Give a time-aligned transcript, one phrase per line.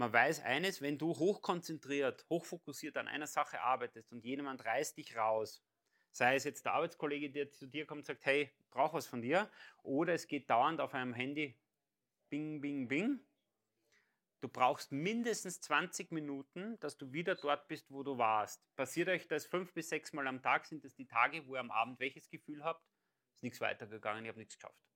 [0.00, 5.14] man weiß eines, wenn du hochkonzentriert, hochfokussiert an einer Sache arbeitest und jemand reißt dich
[5.14, 5.62] raus,
[6.10, 9.20] sei es jetzt der Arbeitskollege, der zu dir kommt und sagt, hey, brauch was von
[9.20, 9.50] dir,
[9.82, 11.54] oder es geht dauernd auf einem Handy,
[12.30, 13.20] bing, bing, bing,
[14.40, 18.62] Du brauchst mindestens 20 Minuten, dass du wieder dort bist, wo du warst.
[18.74, 20.64] Passiert euch das fünf bis sechs Mal am Tag?
[20.64, 22.82] Sind das die Tage, wo ihr am Abend welches Gefühl habt?
[23.34, 24.90] Ist nichts weitergegangen, ich habe nichts geschafft.